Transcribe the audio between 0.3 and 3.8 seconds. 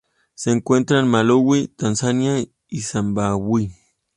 Se encuentra en Malaui, Tanzania y Zimbabue.